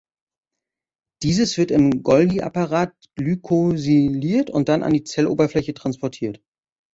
[1.21, 6.41] Dieses wird im Golgi-Apparat glykosyliert und dann an die Zelloberfläche transportiert.